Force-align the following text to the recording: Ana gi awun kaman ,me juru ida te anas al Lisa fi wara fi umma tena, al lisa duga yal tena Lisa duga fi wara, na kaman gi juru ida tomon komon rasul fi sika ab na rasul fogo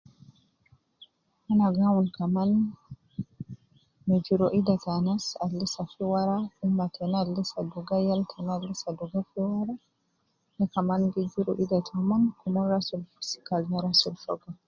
Ana 1.51 1.65
gi 1.75 1.81
awun 1.89 2.07
kaman 2.17 2.49
,me 4.05 4.15
juru 4.25 4.45
ida 4.59 4.75
te 4.81 4.89
anas 4.99 5.23
al 5.43 5.51
Lisa 5.59 5.83
fi 5.91 6.01
wara 6.11 6.37
fi 6.53 6.61
umma 6.69 6.85
tena, 6.95 7.17
al 7.23 7.29
lisa 7.35 7.59
duga 7.71 7.95
yal 8.07 8.21
tena 8.31 8.53
Lisa 8.67 8.89
duga 8.99 9.19
fi 9.29 9.37
wara, 9.51 9.75
na 10.57 10.65
kaman 10.73 11.01
gi 11.13 11.21
juru 11.31 11.51
ida 11.63 11.77
tomon 11.87 12.23
komon 12.39 12.65
rasul 12.73 13.01
fi 13.11 13.19
sika 13.29 13.53
ab 13.57 13.63
na 13.71 13.77
rasul 13.87 14.13
fogo 14.23 14.47